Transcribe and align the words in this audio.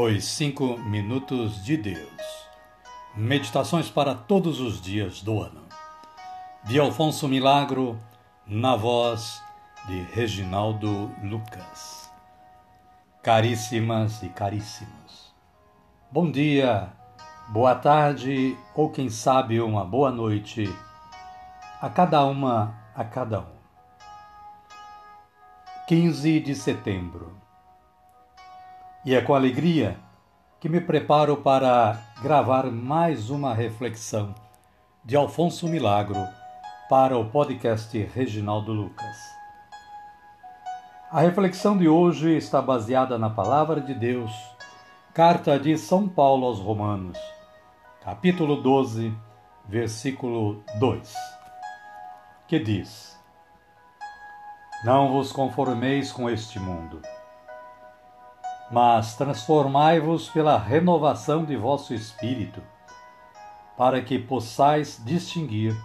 Os 0.00 0.26
Cinco 0.26 0.78
Minutos 0.78 1.64
de 1.64 1.76
Deus. 1.76 2.46
Meditações 3.16 3.90
para 3.90 4.14
todos 4.14 4.60
os 4.60 4.80
dias 4.80 5.22
do 5.22 5.42
ano. 5.42 5.62
De 6.62 6.78
Alfonso 6.78 7.26
Milagro, 7.26 8.00
na 8.46 8.76
voz 8.76 9.42
de 9.88 10.00
Reginaldo 10.14 11.10
Lucas. 11.20 12.08
Caríssimas 13.24 14.22
e 14.22 14.28
caríssimos. 14.28 15.34
Bom 16.12 16.30
dia, 16.30 16.92
boa 17.48 17.74
tarde 17.74 18.56
ou 18.76 18.90
quem 18.90 19.10
sabe 19.10 19.60
uma 19.60 19.84
boa 19.84 20.12
noite 20.12 20.72
a 21.82 21.90
cada 21.90 22.24
uma, 22.24 22.72
a 22.94 23.02
cada 23.02 23.40
um. 23.40 23.58
15 25.88 26.38
de 26.38 26.54
setembro 26.54 27.47
e 29.08 29.14
é 29.14 29.22
com 29.22 29.34
alegria 29.34 29.96
que 30.60 30.68
me 30.68 30.82
preparo 30.82 31.38
para 31.38 31.98
gravar 32.22 32.70
mais 32.70 33.30
uma 33.30 33.54
reflexão 33.54 34.34
de 35.02 35.16
Alfonso 35.16 35.66
Milagro 35.66 36.22
para 36.90 37.16
o 37.16 37.24
podcast 37.24 37.98
Reginaldo 38.14 38.70
Lucas. 38.70 39.16
A 41.10 41.22
reflexão 41.22 41.78
de 41.78 41.88
hoje 41.88 42.36
está 42.36 42.60
baseada 42.60 43.16
na 43.16 43.30
Palavra 43.30 43.80
de 43.80 43.94
Deus, 43.94 44.30
carta 45.14 45.58
de 45.58 45.78
São 45.78 46.06
Paulo 46.06 46.44
aos 46.44 46.58
Romanos, 46.58 47.16
capítulo 48.04 48.60
12, 48.60 49.10
versículo 49.66 50.62
2, 50.78 51.14
que 52.46 52.58
diz: 52.58 53.18
Não 54.84 55.10
vos 55.10 55.32
conformeis 55.32 56.12
com 56.12 56.28
este 56.28 56.60
mundo 56.60 57.00
mas 58.70 59.16
transformai-vos 59.16 60.28
pela 60.28 60.58
renovação 60.58 61.44
de 61.44 61.56
vosso 61.56 61.94
espírito, 61.94 62.62
para 63.76 64.02
que 64.02 64.18
possais 64.18 65.00
distinguir 65.04 65.76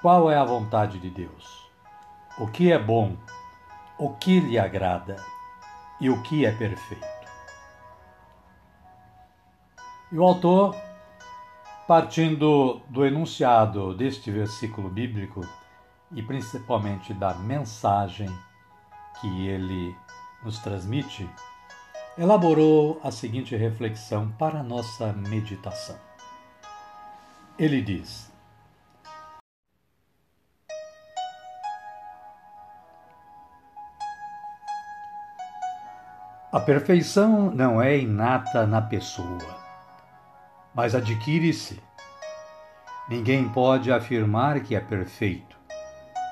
qual 0.00 0.30
é 0.30 0.36
a 0.36 0.44
vontade 0.44 0.98
de 0.98 1.10
Deus, 1.10 1.70
o 2.38 2.46
que 2.48 2.72
é 2.72 2.78
bom, 2.78 3.16
o 3.98 4.10
que 4.10 4.40
lhe 4.40 4.58
agrada 4.58 5.16
e 6.00 6.10
o 6.10 6.20
que 6.22 6.44
é 6.44 6.50
perfeito. 6.50 7.06
E 10.10 10.18
o 10.18 10.24
autor, 10.24 10.74
partindo 11.86 12.80
do 12.88 13.06
enunciado 13.06 13.94
deste 13.94 14.30
versículo 14.30 14.88
bíblico 14.90 15.40
e 16.10 16.22
principalmente 16.22 17.14
da 17.14 17.34
mensagem 17.34 18.28
que 19.20 19.46
ele 19.46 19.96
nos 20.44 20.58
transmite, 20.58 21.30
elaborou 22.16 23.00
a 23.02 23.10
seguinte 23.10 23.56
reflexão 23.56 24.30
para 24.32 24.60
a 24.60 24.62
nossa 24.62 25.12
meditação. 25.12 25.96
Ele 27.58 27.80
diz: 27.80 28.30
A 36.52 36.60
perfeição 36.60 37.50
não 37.50 37.80
é 37.80 37.98
inata 37.98 38.66
na 38.66 38.82
pessoa, 38.82 39.58
mas 40.74 40.94
adquire-se. 40.94 41.82
Ninguém 43.08 43.48
pode 43.48 43.90
afirmar 43.90 44.60
que 44.60 44.76
é 44.76 44.80
perfeito, 44.80 45.56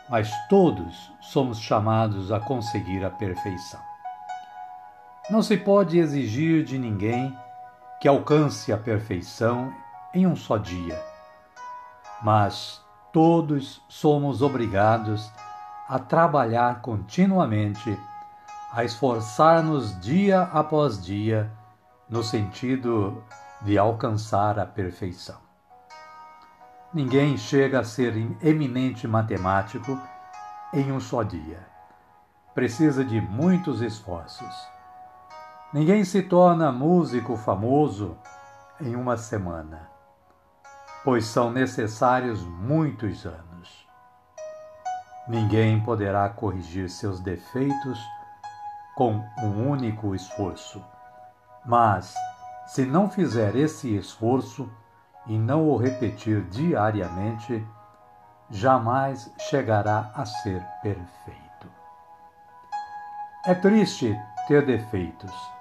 mas 0.09 0.31
todos 0.49 1.11
somos 1.21 1.59
chamados 1.59 2.31
a 2.31 2.39
conseguir 2.39 3.05
a 3.05 3.11
perfeição. 3.11 3.90
Não 5.31 5.43
se 5.43 5.57
pode 5.57 5.97
exigir 5.97 6.65
de 6.65 6.77
ninguém 6.77 7.39
que 8.01 8.09
alcance 8.09 8.73
a 8.73 8.77
perfeição 8.77 9.73
em 10.13 10.27
um 10.27 10.35
só 10.35 10.57
dia, 10.57 11.01
mas 12.21 12.85
todos 13.13 13.81
somos 13.89 14.43
obrigados 14.43 15.31
a 15.89 16.01
trabalhar 16.01 16.81
continuamente, 16.81 17.97
a 18.73 18.83
esforçar-nos 18.83 20.01
dia 20.01 20.43
após 20.53 21.01
dia 21.01 21.49
no 22.09 22.25
sentido 22.25 23.23
de 23.63 23.79
alcançar 23.79 24.59
a 24.59 24.67
perfeição. 24.67 25.39
Ninguém 26.93 27.37
chega 27.37 27.79
a 27.79 27.85
ser 27.85 28.17
eminente 28.43 29.07
matemático 29.07 29.97
em 30.75 30.91
um 30.91 30.99
só 30.99 31.23
dia. 31.23 31.65
Precisa 32.53 33.05
de 33.05 33.21
muitos 33.21 33.81
esforços. 33.81 34.80
Ninguém 35.73 36.05
se 36.05 36.21
torna 36.21 36.73
músico 36.73 37.37
famoso 37.37 38.19
em 38.81 38.97
uma 38.97 39.17
semana, 39.17 39.89
pois 41.05 41.27
são 41.27 41.53
necessários 41.53 42.43
muitos 42.43 43.25
anos. 43.25 43.87
Ninguém 45.29 45.81
poderá 45.81 46.29
corrigir 46.29 46.91
seus 46.91 47.21
defeitos 47.21 48.01
com 48.97 49.25
um 49.45 49.71
único 49.71 50.13
esforço, 50.13 50.85
mas 51.65 52.17
se 52.67 52.85
não 52.85 53.09
fizer 53.09 53.55
esse 53.55 53.95
esforço 53.95 54.69
e 55.25 55.39
não 55.39 55.69
o 55.69 55.77
repetir 55.77 56.43
diariamente, 56.47 57.65
jamais 58.51 59.33
chegará 59.39 60.11
a 60.17 60.27
ser 60.27 60.67
perfeito. 60.83 61.69
É 63.47 63.55
triste 63.55 64.19
ter 64.49 64.67
defeitos 64.67 65.60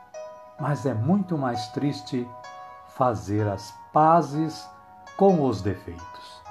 mas 0.59 0.85
é 0.85 0.93
muito 0.93 1.37
mais 1.37 1.67
triste 1.69 2.27
fazer 2.97 3.47
as 3.47 3.73
pazes 3.93 4.67
com 5.15 5.45
os 5.45 5.61
defeitos, 5.61 6.41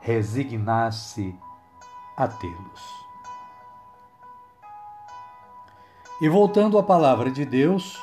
resignar-se 0.00 1.38
a 2.16 2.26
tê-los. 2.26 3.00
E 6.20 6.28
voltando 6.28 6.78
à 6.78 6.82
palavra 6.82 7.30
de 7.30 7.44
Deus, 7.46 7.98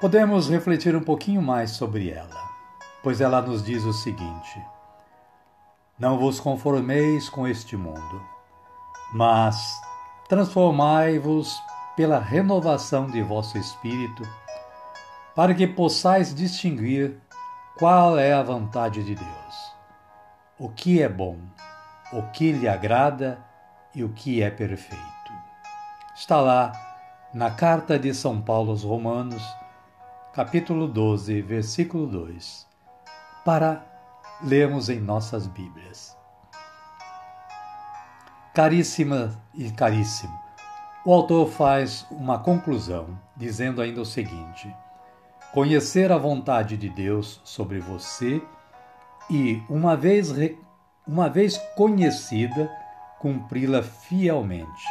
podemos 0.00 0.48
refletir 0.48 0.94
um 0.94 1.02
pouquinho 1.02 1.40
mais 1.40 1.70
sobre 1.70 2.10
ela, 2.10 2.50
pois 3.02 3.20
ela 3.20 3.40
nos 3.40 3.62
diz 3.62 3.84
o 3.84 3.92
seguinte: 3.92 4.62
Não 5.98 6.18
vos 6.18 6.38
conformeis 6.38 7.30
com 7.30 7.46
este 7.46 7.76
mundo, 7.76 8.22
mas 9.14 9.80
transformai-vos 10.28 11.58
pela 11.96 12.18
renovação 12.18 13.06
de 13.06 13.22
vosso 13.22 13.56
espírito, 13.56 14.22
para 15.34 15.54
que 15.54 15.66
possais 15.66 16.34
distinguir 16.34 17.18
qual 17.78 18.18
é 18.18 18.32
a 18.32 18.42
vontade 18.42 19.02
de 19.02 19.14
Deus, 19.14 19.72
o 20.58 20.68
que 20.68 21.02
é 21.02 21.08
bom, 21.08 21.38
o 22.12 22.22
que 22.30 22.52
lhe 22.52 22.68
agrada 22.68 23.38
e 23.94 24.04
o 24.04 24.10
que 24.10 24.42
é 24.42 24.50
perfeito. 24.50 25.02
Está 26.14 26.40
lá 26.40 26.72
na 27.34 27.50
carta 27.50 27.98
de 27.98 28.14
São 28.14 28.40
Paulo 28.40 28.70
aos 28.70 28.82
Romanos, 28.82 29.42
capítulo 30.32 30.86
12, 30.86 31.42
versículo 31.42 32.06
2, 32.06 32.66
para 33.44 33.84
lermos 34.42 34.88
em 34.88 35.00
nossas 35.00 35.46
Bíblias. 35.46 36.16
Caríssima 38.54 39.38
e 39.54 39.70
caríssimo, 39.70 40.45
o 41.06 41.12
autor 41.12 41.48
faz 41.48 42.04
uma 42.10 42.36
conclusão, 42.36 43.16
dizendo 43.36 43.80
ainda 43.80 44.00
o 44.00 44.04
seguinte: 44.04 44.74
conhecer 45.54 46.10
a 46.10 46.18
vontade 46.18 46.76
de 46.76 46.88
Deus 46.88 47.40
sobre 47.44 47.78
você 47.78 48.42
e, 49.30 49.62
uma 49.70 49.96
vez, 49.96 50.34
uma 51.06 51.28
vez 51.28 51.58
conhecida, 51.76 52.68
cumpri-la 53.20 53.84
fielmente. 53.84 54.84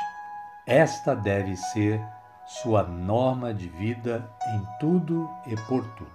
Esta 0.66 1.14
deve 1.14 1.58
ser 1.58 2.02
sua 2.48 2.82
norma 2.82 3.54
de 3.54 3.68
vida 3.68 4.32
em 4.48 4.80
tudo 4.80 5.30
e 5.46 5.56
por 5.68 5.86
tudo. 5.96 6.10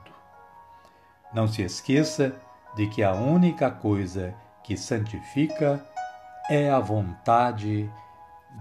Não 1.31 1.47
se 1.47 1.61
esqueça 1.61 2.35
de 2.75 2.87
que 2.87 3.03
a 3.03 3.13
única 3.13 3.71
coisa 3.71 4.35
que 4.65 4.79
santifica 4.79 5.85
é 6.49 6.71
a 6.71 6.81
vontade 6.81 7.89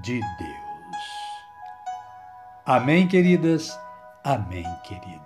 de 0.02 0.20
Deus. 0.20 0.69
Amém, 2.70 3.08
queridas? 3.08 3.76
Amém, 4.24 4.64
queridos. 4.84 5.20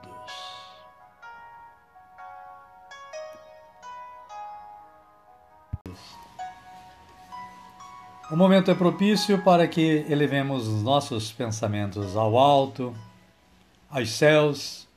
O 8.31 8.37
momento 8.37 8.71
é 8.71 8.73
propício 8.73 9.43
para 9.43 9.67
que 9.67 10.05
elevemos 10.07 10.69
os 10.69 10.83
nossos 10.83 11.33
pensamentos 11.33 12.15
ao 12.15 12.37
alto, 12.37 12.95
aos 13.89 14.11
céus, 14.11 14.87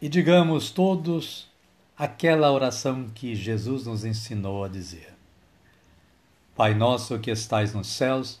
e 0.00 0.08
digamos 0.08 0.70
todos 0.70 1.50
aquela 1.98 2.50
oração 2.50 3.10
que 3.14 3.34
Jesus 3.34 3.84
nos 3.84 4.06
ensinou 4.06 4.64
a 4.64 4.68
dizer. 4.68 5.14
Pai 6.56 6.72
nosso 6.72 7.18
que 7.18 7.30
estais 7.30 7.74
nos 7.74 7.88
céus, 7.88 8.40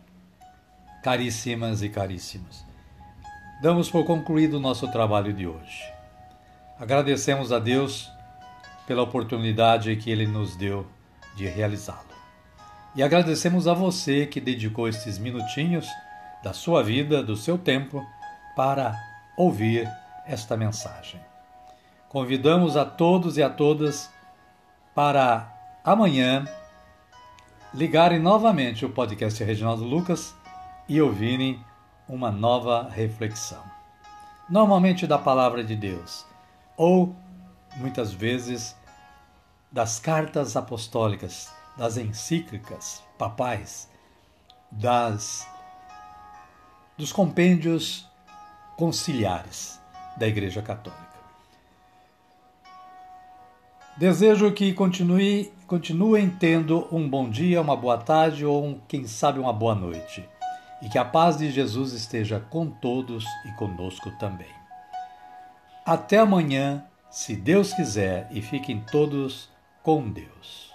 caríssimas 1.03 1.81
e 1.81 1.89
caríssimos, 1.89 2.65
damos 3.61 3.89
por 3.89 4.05
concluído 4.05 4.57
o 4.57 4.59
nosso 4.59 4.87
trabalho 4.91 5.33
de 5.33 5.47
hoje. 5.47 5.83
Agradecemos 6.79 7.51
a 7.51 7.59
Deus 7.59 8.11
pela 8.85 9.03
oportunidade 9.03 9.95
que 9.95 10.09
Ele 10.09 10.27
nos 10.27 10.55
deu 10.55 10.85
de 11.35 11.47
realizá-lo. 11.47 12.11
E 12.95 13.01
agradecemos 13.01 13.67
a 13.67 13.73
você 13.73 14.25
que 14.25 14.41
dedicou 14.41 14.87
estes 14.87 15.17
minutinhos 15.17 15.87
da 16.43 16.53
sua 16.53 16.83
vida, 16.83 17.23
do 17.23 17.37
seu 17.37 17.57
tempo, 17.57 18.05
para 18.55 18.95
ouvir 19.37 19.89
esta 20.25 20.57
mensagem. 20.57 21.19
Convidamos 22.09 22.75
a 22.75 22.83
todos 22.83 23.37
e 23.37 23.43
a 23.43 23.49
todas 23.49 24.09
para 24.93 25.51
amanhã 25.83 26.45
ligarem 27.73 28.19
novamente 28.19 28.85
o 28.85 28.89
podcast 28.89 29.41
Reginaldo 29.43 29.85
Lucas 29.85 30.35
e 30.87 31.01
ouvirem 31.01 31.63
uma 32.07 32.31
nova 32.31 32.89
reflexão. 32.89 33.63
Normalmente 34.49 35.07
da 35.07 35.17
palavra 35.17 35.63
de 35.63 35.75
Deus, 35.75 36.25
ou 36.75 37.15
muitas 37.77 38.11
vezes 38.11 38.75
das 39.71 39.99
cartas 39.99 40.57
apostólicas, 40.57 41.49
das 41.77 41.95
encíclicas 41.95 43.01
papais, 43.17 43.89
das 44.69 45.47
dos 46.97 47.11
compêndios 47.11 48.07
conciliares 48.77 49.79
da 50.17 50.27
Igreja 50.27 50.61
Católica. 50.61 51.01
Desejo 53.97 54.51
que 54.51 54.73
continue, 54.73 55.51
continuem 55.65 56.29
tendo 56.29 56.87
um 56.91 57.09
bom 57.09 57.29
dia, 57.29 57.61
uma 57.61 57.75
boa 57.75 57.97
tarde 57.97 58.45
ou, 58.45 58.65
um, 58.65 58.79
quem 58.87 59.07
sabe, 59.07 59.39
uma 59.39 59.53
boa 59.53 59.73
noite 59.73 60.27
e 60.81 60.89
que 60.89 60.97
a 60.97 61.05
paz 61.05 61.37
de 61.37 61.51
Jesus 61.51 61.93
esteja 61.93 62.39
com 62.39 62.69
todos 62.69 63.25
e 63.45 63.51
conosco 63.53 64.11
também. 64.17 64.53
Até 65.85 66.17
amanhã, 66.17 66.85
se 67.09 67.35
Deus 67.35 67.73
quiser, 67.73 68.27
e 68.31 68.41
fiquem 68.41 68.83
todos 68.91 69.49
com 69.83 70.09
Deus. 70.09 70.70